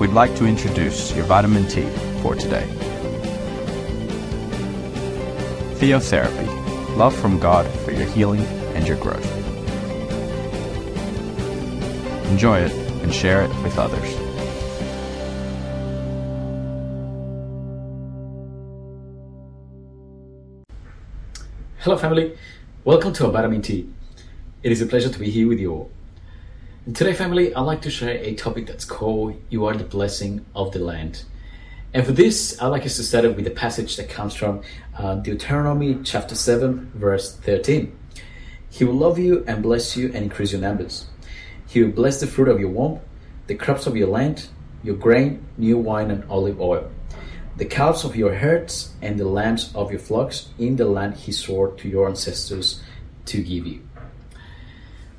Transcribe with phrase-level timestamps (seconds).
[0.00, 1.82] we'd like to introduce your vitamin T
[2.22, 2.66] for today.
[5.76, 6.46] Theotherapy
[6.96, 8.40] love from God for your healing
[8.74, 9.24] and your growth.
[12.30, 12.72] Enjoy it
[13.02, 14.08] and share it with others.
[21.78, 22.36] Hello, family.
[22.84, 23.88] Welcome to Vitamin T.
[24.62, 25.90] It is a pleasure to be here with you all.
[26.92, 30.72] Today, family, I'd like to share a topic that's called You Are the Blessing of
[30.72, 31.24] the Land.
[31.94, 34.60] And for this, I'd like us to start with a passage that comes from
[34.98, 37.96] uh, Deuteronomy chapter 7, verse 13.
[38.68, 41.06] He will love you and bless you and increase your numbers.
[41.66, 43.00] He will bless the fruit of your womb,
[43.46, 44.48] the crops of your land,
[44.82, 46.90] your grain, new wine, and olive oil
[47.56, 51.30] the calves of your herds and the lambs of your flocks in the land he
[51.30, 52.82] swore to your ancestors
[53.24, 53.80] to give you.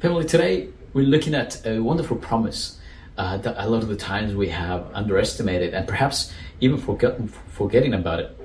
[0.01, 2.79] Family, today we're looking at a wonderful promise
[3.17, 7.93] uh, that a lot of the times we have underestimated and perhaps even forgotten, forgetting
[7.93, 8.39] about it.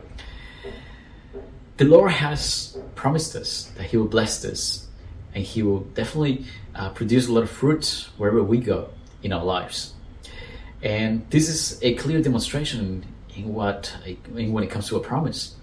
[1.76, 4.88] The Lord has promised us that He will bless us
[5.32, 8.90] and He will definitely uh, produce a lot of fruit wherever we go
[9.22, 9.94] in our lives.
[10.82, 13.04] And this is a clear demonstration
[13.36, 13.96] in what
[14.34, 15.54] in when it comes to a promise.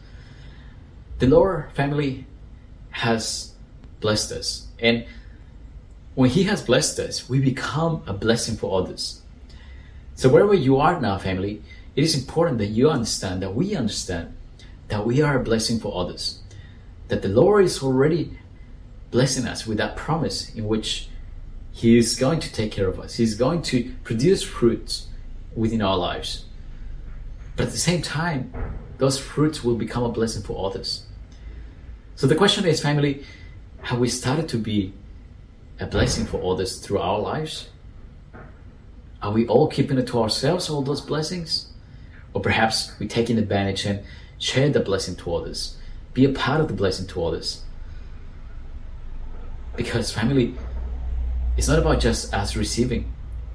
[1.20, 2.26] The Lord family
[2.92, 3.52] has
[4.00, 5.06] blessed us, and
[6.18, 9.22] when He has blessed us, we become a blessing for others.
[10.16, 11.62] So wherever you are now, family,
[11.96, 14.36] it is important that you understand that we understand
[14.88, 16.40] that we are a blessing for others.
[17.10, 18.36] That the Lord is already
[19.12, 21.08] blessing us with that promise in which
[21.72, 23.18] He is going to take care of us.
[23.18, 25.10] He's going to produce fruits
[25.56, 26.46] within our lives.
[27.56, 28.52] But at the same time,
[28.98, 31.04] those fruits will become a blessing for others.
[32.16, 33.24] So the question is, family,
[33.84, 34.94] have we started to be
[35.80, 37.70] a blessing for others through our lives?
[39.22, 41.72] Are we all keeping it to ourselves, all those blessings?
[42.34, 44.04] Or perhaps we taking advantage and
[44.38, 45.78] share the blessing to others,
[46.14, 47.64] be a part of the blessing to others.
[49.76, 50.56] Because family,
[51.58, 53.12] it's not about just us receiving,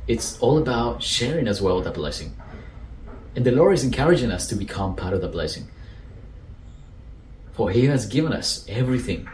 [0.08, 2.34] it's all about sharing as well the blessing.
[3.34, 5.68] And the Lord is encouraging us to become part of the blessing.
[7.52, 9.28] For He has given us everything.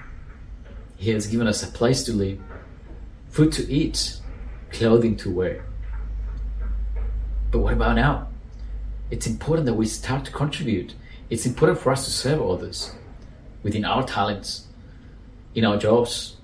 [0.98, 2.38] He has given us a place to live,
[3.30, 4.18] food to eat,
[4.70, 5.64] clothing to wear.
[7.50, 8.28] But what about now?
[9.10, 10.94] It's important that we start to contribute.
[11.30, 12.92] It's important for us to serve others
[13.62, 14.66] within our talents,
[15.54, 16.36] in our jobs,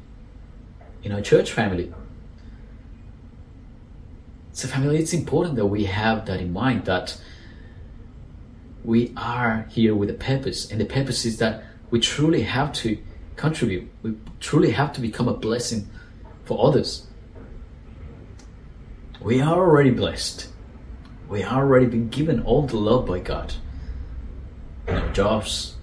[1.02, 1.92] in our church family.
[4.52, 7.20] So, family, it's important that we have that in mind that
[8.84, 12.98] we are here with a purpose, and the purpose is that we truly have to
[13.36, 13.90] contribute.
[14.02, 15.88] We truly have to become a blessing
[16.44, 17.06] for others.
[19.20, 20.48] We are already blessed.
[21.28, 23.54] We are already been given all the love by God
[24.86, 25.76] in our jobs,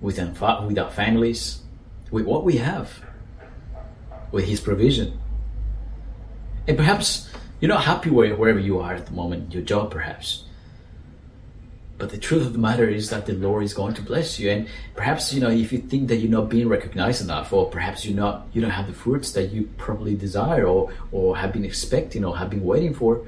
[0.00, 1.62] with our, with our families,
[2.10, 3.02] with what we have,
[4.30, 5.18] with His provision.
[6.68, 10.44] And perhaps you're not happy wherever you are at the moment, your job perhaps.
[12.00, 14.50] But the truth of the matter is that the Lord is going to bless you.
[14.50, 14.66] And
[14.96, 18.16] perhaps, you know, if you think that you're not being recognized enough, or perhaps you're
[18.16, 22.24] not, you don't have the fruits that you probably desire or, or have been expecting
[22.24, 23.26] or have been waiting for,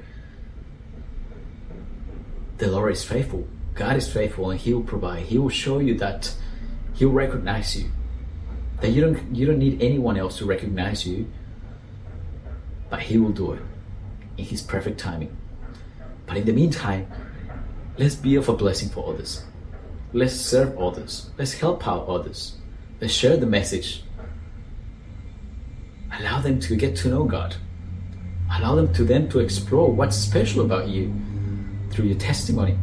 [2.57, 3.47] the Lord is faithful.
[3.75, 5.27] God is faithful and He will provide.
[5.27, 6.33] He will show you that
[6.95, 7.91] He'll recognize you.
[8.81, 11.31] That you don't you don't need anyone else to recognize you,
[12.89, 13.61] but He will do it
[14.37, 15.37] in His perfect timing.
[16.25, 17.05] But in the meantime,
[17.95, 19.43] Let's be of a blessing for others.
[20.13, 21.29] Let's serve others.
[21.37, 22.57] Let's help out others.
[22.99, 24.03] Let's share the message.
[26.11, 27.55] Allow them to get to know God.
[28.51, 31.13] Allow them to then to explore what's special about you
[31.91, 32.79] through your testimony.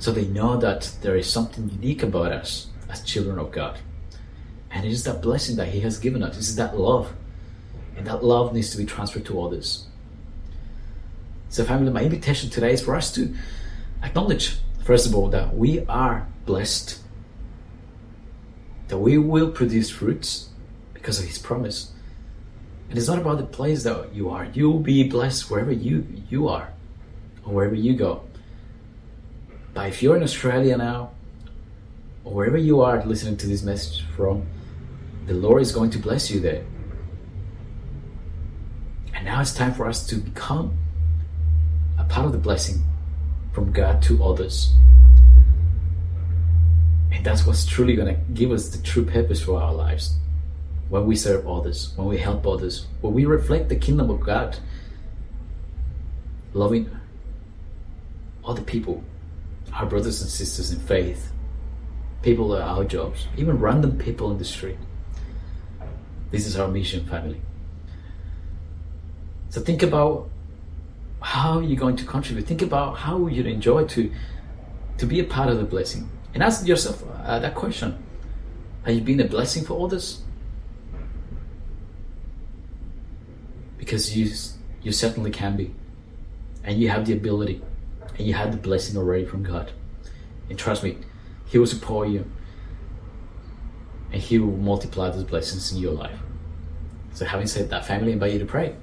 [0.00, 3.78] So they know that there is something unique about us as children of God.
[4.72, 6.36] And it is that blessing that He has given us.
[6.36, 7.12] It is that love.
[7.96, 9.86] And that love needs to be transferred to others.
[11.54, 13.32] So, family, my invitation today is for us to
[14.02, 17.00] acknowledge, first of all, that we are blessed,
[18.88, 20.48] that we will produce fruits
[20.94, 21.92] because of His promise.
[22.88, 24.46] And it's not about the place that you are.
[24.46, 26.72] You'll be blessed wherever you, you are
[27.46, 28.24] or wherever you go.
[29.74, 31.12] But if you're in Australia now,
[32.24, 34.44] or wherever you are listening to this message from,
[35.26, 36.64] the Lord is going to bless you there.
[39.14, 40.78] And now it's time for us to become
[42.14, 42.80] part of the blessing
[43.52, 44.72] from God to others.
[47.10, 50.16] And that's what's truly going to give us the true purpose for our lives.
[50.88, 54.56] when we serve others, when we help others, when we reflect the kingdom of God,
[56.52, 56.88] loving
[58.44, 59.02] other people,
[59.72, 61.32] our brothers and sisters in faith,
[62.22, 64.78] people at our jobs, even random people in the street.
[66.30, 67.40] This is our mission, family.
[69.50, 70.30] So think about
[71.24, 72.46] how are you're going to contribute.
[72.46, 74.12] Think about how you'd enjoy to
[74.98, 77.96] to be a part of the blessing, and ask yourself uh, that question:
[78.84, 80.22] Have you been a blessing for others?
[83.78, 84.30] Because you
[84.82, 85.74] you certainly can be,
[86.62, 87.62] and you have the ability,
[88.18, 89.72] and you have the blessing already from God.
[90.50, 90.98] And trust me,
[91.46, 92.30] He will support you,
[94.12, 96.18] and He will multiply those blessings in your life.
[97.14, 98.76] So, having said that, family, I invite you to pray.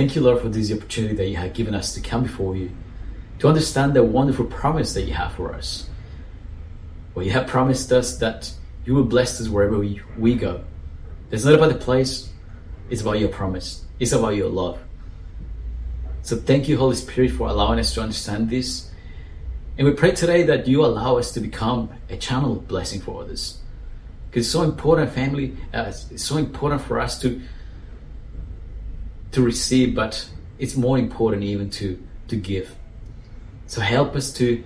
[0.00, 2.70] Thank you, Lord, for this opportunity that you have given us to come before you,
[3.40, 5.90] to understand the wonderful promise that you have for us.
[7.14, 8.50] Well, you have promised us that
[8.86, 10.64] you will bless us wherever we, we go.
[11.30, 12.30] It's not about the place,
[12.88, 14.80] it's about your promise, it's about your love.
[16.22, 18.90] So thank you, Holy Spirit, for allowing us to understand this.
[19.76, 23.22] And we pray today that you allow us to become a channel of blessing for
[23.22, 23.58] others.
[24.30, 27.42] Because it's so important, family, uh, it's so important for us to
[29.32, 30.28] to receive, but
[30.58, 32.74] it's more important even to to give.
[33.66, 34.62] So help us to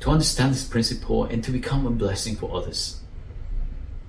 [0.00, 3.00] to understand this principle and to become a blessing for others.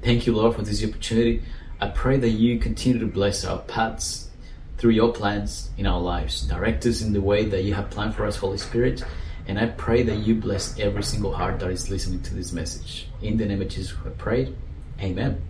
[0.02, 1.42] Thank you, Lord, for this opportunity.
[1.80, 4.30] I pray that you continue to bless our paths
[4.78, 6.42] through your plans in our lives.
[6.44, 9.04] Direct us in the way that you have planned for us, Holy Spirit.
[9.48, 13.08] And I pray that you bless every single heart that is listening to this message.
[13.22, 14.54] In the name of Jesus, I pray.
[15.00, 15.42] Amen.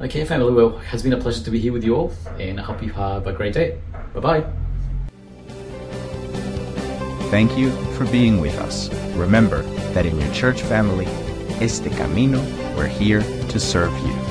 [0.00, 2.58] Okay, family, well, it has been a pleasure to be here with you all, and
[2.58, 3.78] I hope you have a great day.
[4.12, 4.44] Bye bye.
[7.30, 8.92] Thank you for being with us.
[9.14, 9.62] Remember
[9.94, 11.06] that in your church family,
[11.60, 12.40] Este Camino,
[12.76, 14.23] we're here to serve you.